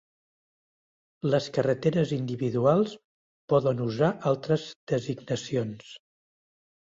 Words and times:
Las 1.31 1.49
carreteres 1.57 2.13
individuals 2.15 2.95
poden 3.53 3.85
usar 3.87 4.11
altres 4.31 4.65
designacions. 4.93 5.93